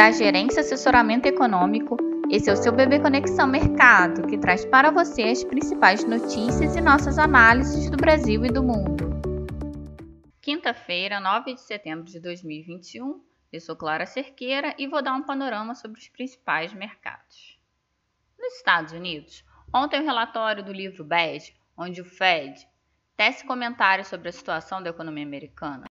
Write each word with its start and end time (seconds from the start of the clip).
da 0.00 0.10
Gerência 0.10 0.62
Assessoramento 0.62 1.28
Econômico. 1.28 1.94
Esse 2.30 2.48
é 2.48 2.54
o 2.54 2.56
seu 2.56 2.72
Bebê 2.72 2.98
Conexão 2.98 3.46
Mercado, 3.46 4.26
que 4.26 4.38
traz 4.38 4.64
para 4.64 4.90
você 4.90 5.24
as 5.24 5.44
principais 5.44 6.02
notícias 6.04 6.74
e 6.74 6.80
nossas 6.80 7.18
análises 7.18 7.90
do 7.90 7.98
Brasil 7.98 8.42
e 8.46 8.48
do 8.48 8.62
mundo. 8.62 9.10
Quinta-feira, 10.40 11.20
9 11.20 11.52
de 11.52 11.60
setembro 11.60 12.04
de 12.04 12.18
2021. 12.18 13.22
Eu 13.52 13.60
sou 13.60 13.76
Clara 13.76 14.06
Cerqueira 14.06 14.74
e 14.78 14.86
vou 14.86 15.02
dar 15.02 15.12
um 15.12 15.22
panorama 15.22 15.74
sobre 15.74 16.00
os 16.00 16.08
principais 16.08 16.72
mercados. 16.72 17.60
Nos 18.38 18.54
Estados 18.54 18.94
Unidos, 18.94 19.44
ontem 19.70 20.00
o 20.00 20.04
relatório 20.04 20.64
do 20.64 20.72
livro 20.72 21.04
Bege, 21.04 21.54
onde 21.76 22.00
o 22.00 22.06
Fed 22.06 22.66
tece 23.18 23.44
comentários 23.44 24.08
sobre 24.08 24.30
a 24.30 24.32
situação 24.32 24.82
da 24.82 24.88
economia 24.88 25.26
americana, 25.26 25.89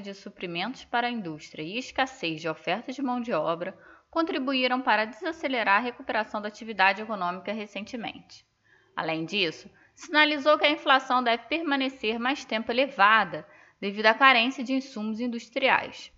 de 0.00 0.14
suprimentos 0.14 0.84
para 0.84 1.06
a 1.06 1.10
indústria 1.10 1.62
e 1.62 1.78
escassez 1.78 2.40
de 2.40 2.48
oferta 2.48 2.92
de 2.92 3.02
mão 3.02 3.20
de 3.20 3.32
obra 3.32 3.76
contribuíram 4.10 4.80
para 4.80 5.04
desacelerar 5.04 5.78
a 5.78 5.84
recuperação 5.84 6.40
da 6.40 6.48
atividade 6.48 7.02
econômica 7.02 7.52
recentemente. 7.52 8.46
Além 8.94 9.24
disso, 9.24 9.70
sinalizou 9.94 10.58
que 10.58 10.66
a 10.66 10.70
inflação 10.70 11.22
deve 11.22 11.44
permanecer 11.44 12.18
mais 12.18 12.44
tempo 12.44 12.70
elevada 12.70 13.46
devido 13.80 14.06
à 14.06 14.14
carência 14.14 14.62
de 14.62 14.74
insumos 14.74 15.18
industriais. 15.18 16.12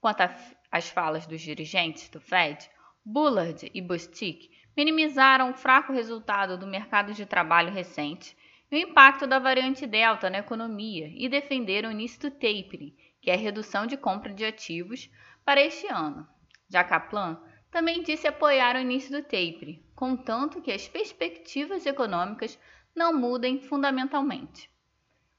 Quanto 0.00 0.22
às 0.70 0.88
falas 0.88 1.26
dos 1.26 1.40
dirigentes 1.40 2.08
do 2.08 2.20
Fed, 2.20 2.68
Bullard 3.04 3.70
e 3.72 3.80
Bostic 3.80 4.50
minimizaram 4.76 5.50
o 5.50 5.54
fraco 5.54 5.92
resultado 5.92 6.56
do 6.56 6.66
mercado 6.66 7.12
de 7.12 7.26
trabalho 7.26 7.72
recente 7.72 8.36
o 8.70 8.76
impacto 8.76 9.26
da 9.26 9.38
variante 9.38 9.86
Delta 9.86 10.28
na 10.28 10.38
economia 10.38 11.10
e 11.14 11.28
defenderam 11.28 11.88
o 11.88 11.92
início 11.92 12.20
do 12.20 12.30
tapering, 12.30 12.94
que 13.20 13.30
é 13.30 13.34
a 13.34 13.38
redução 13.38 13.86
de 13.86 13.96
compra 13.96 14.32
de 14.32 14.44
ativos, 14.44 15.10
para 15.44 15.60
este 15.60 15.86
ano. 15.86 16.28
Já 16.68 16.84
Kaplan 16.84 17.40
também 17.70 18.02
disse 18.02 18.26
apoiar 18.26 18.76
o 18.76 18.80
início 18.80 19.10
do 19.10 19.22
tapering, 19.22 19.82
contanto 19.94 20.60
que 20.60 20.70
as 20.70 20.86
perspectivas 20.86 21.86
econômicas 21.86 22.58
não 22.94 23.12
mudem 23.12 23.60
fundamentalmente. 23.60 24.70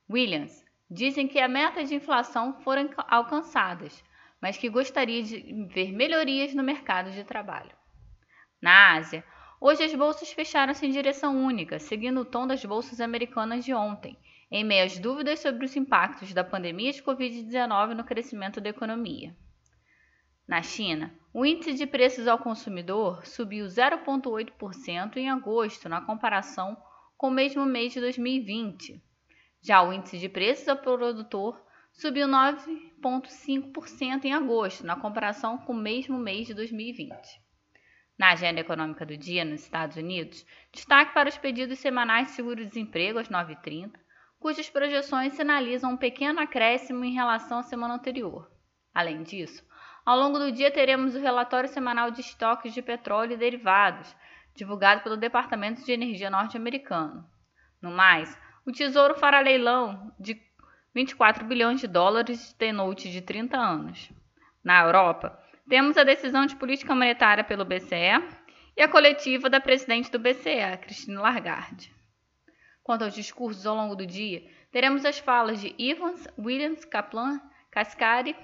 Williams 0.10 0.66
dizem 0.90 1.28
que 1.28 1.40
a 1.40 1.48
meta 1.48 1.84
de 1.84 1.94
inflação 1.94 2.60
foram 2.62 2.90
alcançadas, 3.08 4.04
mas 4.42 4.58
que 4.58 4.70
gostaria 4.70 5.22
de 5.22 5.68
ver 5.72 5.92
melhorias 5.92 6.56
no 6.56 6.64
mercado 6.64 7.12
de 7.12 7.24
trabalho. 7.24 7.78
Na 8.60 8.96
Ásia, 8.96 9.24
Hoje 9.62 9.84
as 9.84 9.94
bolsas 9.94 10.32
fecharam-se 10.32 10.86
em 10.86 10.92
direção 10.92 11.36
única, 11.36 11.80
seguindo 11.80 12.22
o 12.22 12.26
tom 12.26 12.48
das 12.48 12.64
bolsas 12.64 13.02
americanas 13.02 13.66
de 13.66 13.74
ontem, 13.74 14.18
em 14.50 14.64
meio 14.64 14.86
às 14.86 14.98
dúvidas 14.98 15.42
sobre 15.42 15.66
os 15.66 15.76
impactos 15.76 16.34
da 16.34 16.46
pandemia 16.46 16.94
de 16.94 17.04
Covid-19 17.04 17.94
no 17.94 18.06
crescimento 18.06 18.62
da 18.62 18.70
economia. 18.70 19.36
Na 20.48 20.62
China, 20.62 21.14
o 21.34 21.46
índice 21.46 21.74
de 21.74 21.86
preços 21.86 22.26
ao 22.26 22.40
consumidor 22.40 23.26
subiu 23.26 23.66
0,8% 23.66 25.18
em 25.18 25.30
agosto, 25.30 25.90
na 25.90 26.00
comparação 26.00 26.78
com 27.18 27.28
o 27.28 27.32
mesmo 27.32 27.66
mês 27.66 27.92
de 27.92 28.00
2020. 28.00 29.04
Já 29.62 29.84
o 29.84 29.92
índice 29.92 30.18
de 30.18 30.30
preços 30.30 30.70
ao 30.70 30.78
produtor 30.78 31.62
subiu 31.92 32.30
9,5% 32.30 34.24
em 34.24 34.34
agosto, 34.34 34.86
na 34.86 34.96
comparação 34.96 35.58
com 35.58 35.74
o 35.74 35.78
mesmo 35.78 36.18
mês 36.18 36.48
de 36.48 36.54
2020. 36.54 37.49
Na 38.20 38.32
agenda 38.32 38.60
econômica 38.60 39.06
do 39.06 39.16
dia 39.16 39.46
nos 39.46 39.64
Estados 39.64 39.96
Unidos, 39.96 40.46
destaque 40.74 41.14
para 41.14 41.30
os 41.30 41.38
pedidos 41.38 41.80
semanais 41.80 42.28
de 42.28 42.34
seguro-desemprego 42.34 43.18
às 43.18 43.30
9h30, 43.30 43.94
cujas 44.38 44.70
projeções 44.70 45.36
sinalizam 45.36 45.94
um 45.94 45.98
pequeno 45.98 46.42
acréscimo 46.42 47.06
em 47.06 47.14
relação 47.14 47.60
à 47.60 47.64
semana 47.64 47.94
anterior. 47.94 48.52
Além 48.94 49.24
disso, 49.24 49.66
ao 50.06 50.20
longo 50.20 50.38
do 50.38 50.52
dia 50.52 50.70
teremos 50.70 51.16
o 51.16 51.20
relatório 51.22 51.70
semanal 51.70 52.12
de 52.12 52.20
estoques 52.20 52.74
de 52.74 52.82
petróleo 52.82 53.36
e 53.36 53.38
derivados, 53.38 54.14
divulgado 54.54 55.02
pelo 55.02 55.16
Departamento 55.16 55.86
de 55.86 55.92
Energia 55.94 56.30
norte-americano. 56.30 57.26
No 57.82 57.90
mais, 57.90 58.38
o 58.66 58.72
Tesouro 58.74 59.16
fará 59.16 59.40
leilão 59.40 60.14
de 60.20 60.38
24 60.94 61.46
bilhões 61.46 61.80
de 61.80 61.88
dólares 61.88 62.50
de 62.50 62.56
T-Note 62.56 63.10
de 63.10 63.22
30 63.22 63.58
anos. 63.58 64.12
Na 64.62 64.82
Europa, 64.82 65.40
temos 65.70 65.96
a 65.98 66.04
decisão 66.04 66.48
de 66.48 66.56
política 66.56 66.96
monetária 66.96 67.44
pelo 67.44 67.64
BCE 67.64 68.18
e 68.76 68.82
a 68.82 68.88
coletiva 68.88 69.50
da 69.50 69.62
presidente 69.62 70.10
do 70.10 70.18
BCE, 70.18 70.78
Christine 70.82 71.18
Lagarde. 71.18 71.94
Quanto 72.82 73.04
aos 73.04 73.14
discursos 73.14 73.68
ao 73.68 73.76
longo 73.76 73.96
do 73.96 74.06
dia, 74.06 74.50
teremos 74.72 75.06
as 75.06 75.20
falas 75.20 75.62
de 75.62 75.76
Evans, 75.78 76.28
Williams, 76.40 76.84
Kaplan, 76.86 77.40
Cascari 77.70 78.36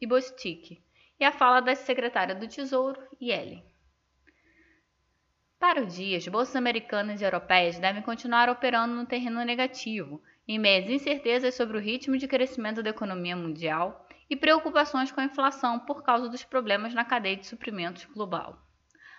e 0.00 0.06
Bostic, 0.06 0.82
e 1.18 1.24
a 1.24 1.30
fala 1.30 1.60
da 1.60 1.74
secretária 1.74 2.34
do 2.34 2.48
Tesouro, 2.48 2.98
Yellen. 3.20 3.62
Para 5.58 5.82
o 5.82 5.86
dia, 5.86 6.16
as 6.16 6.26
bolsas 6.26 6.56
americanas 6.56 7.20
e 7.20 7.24
europeias 7.24 7.78
devem 7.78 8.00
continuar 8.00 8.48
operando 8.48 8.94
no 8.94 9.04
terreno 9.04 9.44
negativo, 9.44 10.22
em 10.48 10.58
meio 10.58 10.82
às 10.82 10.90
incertezas 10.90 11.54
sobre 11.54 11.76
o 11.76 11.80
ritmo 11.80 12.16
de 12.16 12.26
crescimento 12.26 12.82
da 12.82 12.88
economia 12.88 13.36
mundial 13.36 14.06
e 14.30 14.36
preocupações 14.36 15.10
com 15.10 15.20
a 15.20 15.24
inflação 15.24 15.80
por 15.80 16.04
causa 16.04 16.28
dos 16.28 16.44
problemas 16.44 16.94
na 16.94 17.04
cadeia 17.04 17.36
de 17.36 17.46
suprimentos 17.46 18.04
global. 18.04 18.64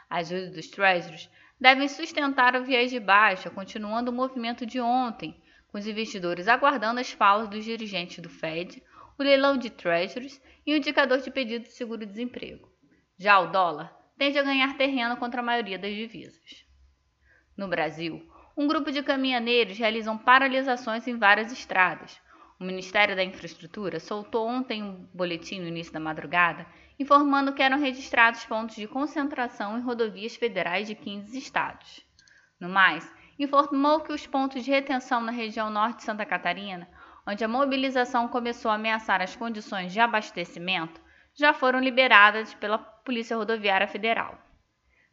As 0.10 0.32
ajudas 0.32 0.54
dos 0.54 0.68
Treasuries 0.70 1.30
devem 1.60 1.90
sustentar 1.90 2.56
o 2.56 2.64
viés 2.64 2.90
de 2.90 3.00
baixa, 3.00 3.50
continuando 3.50 4.10
o 4.10 4.14
movimento 4.14 4.66
de 4.66 4.80
ontem, 4.80 5.40
com 5.68 5.78
os 5.78 5.86
investidores 5.86 6.48
aguardando 6.48 7.02
as 7.02 7.12
falas 7.12 7.50
dos 7.50 7.64
dirigentes 7.64 8.20
do 8.20 8.30
Fed, 8.30 8.82
o 9.20 9.24
leilão 9.24 9.58
de 9.58 9.70
Treasuries 9.70 10.42
e 10.66 10.74
o 10.74 10.78
indicador 10.78 11.20
de 11.20 11.30
pedido 11.30 11.64
de 11.64 11.74
seguro-desemprego. 11.74 12.72
Já 13.18 13.40
o 13.40 13.52
dólar 13.52 13.96
tende 14.18 14.40
a 14.40 14.44
ganhar 14.44 14.78
terreno 14.78 15.18
contra 15.18 15.42
a 15.42 15.44
maioria 15.44 15.78
das 15.78 15.94
divisas. 15.94 16.66
No 17.56 17.68
Brasil, 17.68 18.26
um 18.56 18.68
grupo 18.68 18.92
de 18.92 19.04
caminhoneiros 19.04 19.78
realizam 19.78 20.18
paralisações 20.18 21.08
em 21.08 21.18
várias 21.18 21.52
estradas, 21.52 22.20
o 22.62 22.64
Ministério 22.64 23.16
da 23.16 23.24
Infraestrutura 23.24 24.00
soltou 24.00 24.48
ontem 24.48 24.84
um 24.84 25.08
boletim 25.12 25.60
no 25.60 25.68
início 25.68 25.92
da 25.92 26.00
madrugada 26.00 26.68
informando 27.00 27.54
que 27.54 27.64
eram 27.64 27.80
registrados 27.80 28.46
pontos 28.46 28.76
de 28.76 28.88
concentração 28.88 29.80
em 29.80 29.82
rodovias 29.82 30.36
federais 30.36 30.86
de 30.86 30.94
15 30.94 31.36
estados. 31.36 32.06
No 32.60 32.70
mais, 32.70 33.12
informou 33.40 34.02
que 34.02 34.14
os 34.14 34.28
pontos 34.28 34.64
de 34.64 34.70
retenção 34.70 35.22
na 35.22 35.32
região 35.32 35.72
norte 35.72 35.98
de 35.98 36.04
Santa 36.04 36.24
Catarina, 36.24 36.88
onde 37.28 37.44
a 37.44 37.48
mobilização 37.48 38.28
começou 38.28 38.70
a 38.70 38.76
ameaçar 38.76 39.24
as 39.24 39.36
condições 39.36 39.92
de 39.92 40.00
abastecimento, 40.00 41.02
já 41.34 41.56
foram 41.56 41.80
liberadas 41.80 42.54
pela 42.54 42.78
Polícia 42.78 43.36
Rodoviária 43.36 43.88
Federal. 43.88 44.38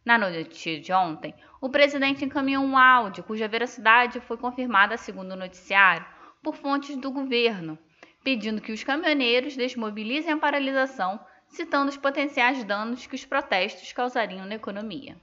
Na 0.04 0.18
notícia 0.18 0.78
de 0.78 0.92
ontem, 0.92 1.34
o 1.62 1.70
presidente 1.70 2.26
encaminhou 2.26 2.62
um 2.62 2.76
áudio 2.76 3.24
cuja 3.24 3.48
veracidade 3.48 4.20
foi 4.20 4.36
confirmada 4.36 4.98
segundo 4.98 5.32
o 5.32 5.36
noticiário 5.36 6.17
por 6.48 6.56
fontes 6.56 6.96
do 6.96 7.10
governo, 7.10 7.78
pedindo 8.24 8.62
que 8.62 8.72
os 8.72 8.82
caminhoneiros 8.82 9.54
desmobilizem 9.54 10.32
a 10.32 10.38
paralisação, 10.38 11.20
citando 11.46 11.90
os 11.90 11.96
potenciais 11.98 12.64
danos 12.64 13.06
que 13.06 13.14
os 13.14 13.22
protestos 13.22 13.92
causariam 13.92 14.46
na 14.46 14.54
economia. 14.54 15.20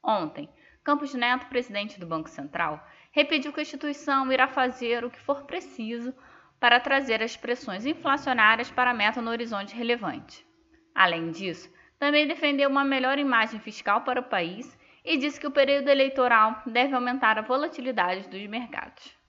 Ontem, 0.00 0.48
Campos 0.84 1.14
Neto, 1.14 1.46
presidente 1.46 1.98
do 1.98 2.06
Banco 2.06 2.30
Central, 2.30 2.80
repetiu 3.10 3.52
que 3.52 3.58
a 3.58 3.62
instituição 3.64 4.30
irá 4.30 4.46
fazer 4.46 5.04
o 5.04 5.10
que 5.10 5.18
for 5.18 5.42
preciso 5.42 6.14
para 6.60 6.78
trazer 6.78 7.20
as 7.20 7.36
pressões 7.36 7.84
inflacionárias 7.84 8.70
para 8.70 8.92
a 8.92 8.94
meta 8.94 9.20
no 9.20 9.32
horizonte 9.32 9.74
relevante. 9.74 10.46
Além 10.94 11.32
disso, 11.32 11.68
também 11.98 12.28
defendeu 12.28 12.70
uma 12.70 12.84
melhor 12.84 13.18
imagem 13.18 13.58
fiscal 13.58 14.02
para 14.02 14.20
o 14.20 14.28
país 14.28 14.78
e 15.04 15.16
disse 15.16 15.40
que 15.40 15.46
o 15.48 15.50
período 15.50 15.88
eleitoral 15.88 16.62
deve 16.64 16.94
aumentar 16.94 17.36
a 17.36 17.42
volatilidade 17.42 18.28
dos 18.28 18.46
mercados. 18.46 19.21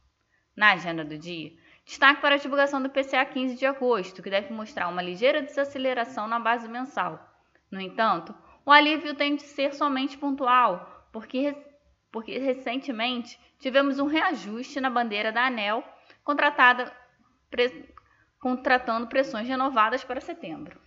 Na 0.56 0.74
agenda 0.74 1.04
do 1.04 1.18
dia, 1.18 1.52
destaque 1.84 2.22
para 2.22 2.36
a 2.36 2.38
divulgação 2.38 2.82
do 2.82 2.90
PCA 2.90 3.26
15 3.26 3.56
de 3.56 3.66
agosto, 3.66 4.22
que 4.22 4.30
deve 4.30 4.54
mostrar 4.54 4.88
uma 4.88 5.02
ligeira 5.02 5.42
desaceleração 5.42 6.28
na 6.28 6.40
base 6.40 6.68
mensal. 6.68 7.20
No 7.72 7.82
entanto, 7.82 8.36
o 8.66 8.72
alívio 8.72 9.16
tem 9.16 9.36
de 9.36 9.42
ser 9.44 9.74
somente 9.74 10.18
pontual, 10.18 11.08
porque, 11.12 11.56
porque 12.12 12.38
recentemente 12.38 13.40
tivemos 13.60 13.98
um 14.00 14.06
reajuste 14.06 14.80
na 14.80 14.90
bandeira 14.90 15.32
da 15.32 15.48
ANEL, 15.48 15.84
pre, 17.50 17.90
contratando 18.40 19.08
pressões 19.08 19.48
renovadas 19.48 20.04
para 20.04 20.22
setembro. 20.22 20.80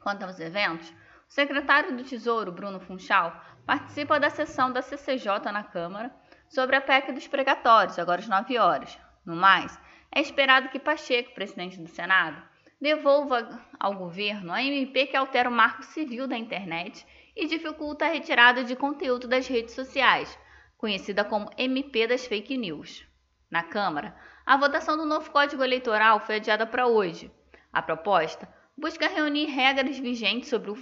Quanto 0.00 0.24
aos 0.24 0.40
eventos, 0.40 0.88
o 0.88 0.94
secretário 1.28 1.96
do 1.96 2.04
Tesouro, 2.04 2.50
Bruno 2.50 2.80
Funchal, 2.80 3.38
participa 3.66 4.18
da 4.18 4.30
sessão 4.30 4.72
da 4.72 4.80
CCJ 4.80 5.52
na 5.52 5.62
Câmara 5.62 6.10
sobre 6.52 6.76
a 6.76 6.82
PEC 6.82 7.12
dos 7.12 7.26
pregatórios, 7.26 7.98
agora 7.98 8.20
às 8.20 8.28
9 8.28 8.58
horas. 8.58 8.98
No 9.24 9.34
mais, 9.34 9.80
é 10.14 10.20
esperado 10.20 10.68
que 10.68 10.78
Pacheco, 10.78 11.34
presidente 11.34 11.80
do 11.80 11.88
Senado, 11.88 12.42
devolva 12.78 13.58
ao 13.80 13.94
governo 13.94 14.52
a 14.52 14.62
MP 14.62 15.06
que 15.06 15.16
altera 15.16 15.48
o 15.48 15.52
marco 15.52 15.82
civil 15.82 16.26
da 16.26 16.36
internet 16.36 17.06
e 17.34 17.46
dificulta 17.46 18.04
a 18.04 18.08
retirada 18.08 18.62
de 18.62 18.76
conteúdo 18.76 19.26
das 19.26 19.46
redes 19.46 19.74
sociais, 19.74 20.38
conhecida 20.76 21.24
como 21.24 21.48
MP 21.56 22.06
das 22.06 22.26
fake 22.26 22.58
news. 22.58 23.02
Na 23.50 23.62
Câmara, 23.62 24.14
a 24.44 24.54
votação 24.58 24.98
do 24.98 25.06
novo 25.06 25.30
Código 25.30 25.64
Eleitoral 25.64 26.20
foi 26.20 26.34
adiada 26.34 26.66
para 26.66 26.86
hoje. 26.86 27.32
A 27.72 27.80
proposta 27.80 28.46
busca 28.76 29.08
reunir 29.08 29.46
regras 29.46 29.98
vigentes 29.98 30.50
sobre 30.50 30.70
o 30.70 30.76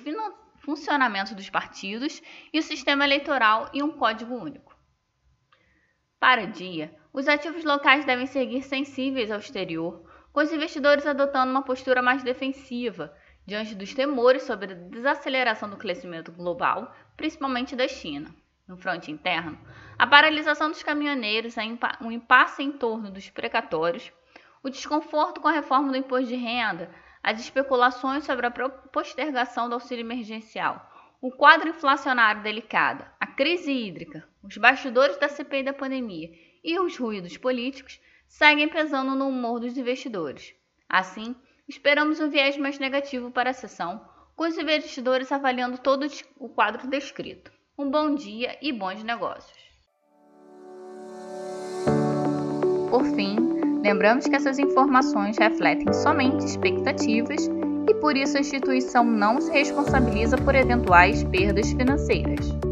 funcionamento 0.59 1.33
dos 1.33 1.49
partidos 1.49 2.21
e 2.53 2.59
o 2.59 2.63
sistema 2.63 3.05
eleitoral 3.05 3.71
em 3.73 3.85
um 3.85 3.93
código 3.93 4.35
único. 4.35 4.80
Para 6.21 6.47
dia, 6.47 6.95
os 7.15 7.27
ativos 7.27 7.65
locais 7.65 8.05
devem 8.05 8.27
seguir 8.27 8.61
sensíveis 8.61 9.31
ao 9.31 9.39
exterior, 9.39 10.05
com 10.35 10.41
os 10.41 10.53
investidores 10.53 11.07
adotando 11.07 11.51
uma 11.51 11.63
postura 11.63 12.03
mais 12.03 12.23
defensiva 12.23 13.11
diante 13.47 13.75
dos 13.75 13.95
temores 13.95 14.43
sobre 14.43 14.73
a 14.73 14.77
desaceleração 14.77 15.71
do 15.71 15.79
crescimento 15.79 16.31
global, 16.31 16.95
principalmente 17.17 17.75
da 17.75 17.89
China. 17.89 18.29
No 18.69 18.77
fronte 18.77 19.11
interno, 19.11 19.59
a 19.99 20.07
paralisação 20.07 20.69
dos 20.69 20.83
caminhoneiros, 20.83 21.55
um 22.03 22.13
impasse 22.13 22.63
em 22.63 22.71
torno 22.71 23.11
dos 23.11 23.31
precatórios, 23.31 24.13
o 24.63 24.69
desconforto 24.69 25.41
com 25.41 25.49
a 25.49 25.53
reforma 25.53 25.91
do 25.91 25.97
imposto 25.97 26.29
de 26.29 26.37
renda, 26.37 26.91
as 27.23 27.41
especulações 27.41 28.25
sobre 28.25 28.47
a 28.47 28.51
postergação 28.51 29.71
do 29.71 29.75
auxílio 29.75 30.05
emergencial, 30.05 30.87
o 31.19 31.31
quadro 31.31 31.71
inflacionário 31.71 32.43
delicado, 32.43 33.05
crise 33.41 33.73
hídrica, 33.73 34.23
os 34.45 34.59
bastidores 34.59 35.17
da 35.17 35.27
CPI 35.27 35.63
da 35.63 35.73
pandemia 35.73 36.31
e 36.63 36.79
os 36.79 36.99
ruídos 36.99 37.39
políticos 37.39 37.99
seguem 38.29 38.69
pesando 38.69 39.15
no 39.15 39.29
humor 39.29 39.61
dos 39.61 39.79
investidores. 39.79 40.53
Assim, 40.87 41.35
esperamos 41.67 42.21
um 42.21 42.29
viés 42.29 42.59
mais 42.59 42.79
negativo 42.79 43.31
para 43.31 43.49
a 43.49 43.55
sessão, 43.55 44.05
com 44.37 44.45
os 44.45 44.59
investidores 44.59 45.33
avaliando 45.33 45.79
todo 45.79 46.07
o 46.39 46.51
quadro 46.51 46.87
descrito. 46.87 47.51
Um 47.79 47.91
bom 47.91 48.15
dia 48.15 48.59
e 48.61 48.75
bons 48.75 49.03
negócios. 49.03 49.59
Por 52.91 53.05
fim, 53.17 53.37
lembramos 53.83 54.27
que 54.27 54.37
essas 54.37 54.59
informações 54.59 55.39
refletem 55.39 55.91
somente 55.95 56.45
expectativas 56.45 57.49
e 57.89 57.95
por 57.95 58.19
isso 58.19 58.37
a 58.37 58.41
instituição 58.41 59.03
não 59.03 59.41
se 59.41 59.51
responsabiliza 59.51 60.37
por 60.37 60.55
eventuais 60.55 61.25
perdas 61.25 61.71
financeiras. 61.73 62.70